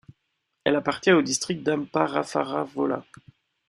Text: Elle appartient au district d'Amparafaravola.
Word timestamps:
Elle 0.63 0.77
appartient 0.77 1.11
au 1.13 1.21
district 1.21 1.61
d'Amparafaravola. 1.61 3.05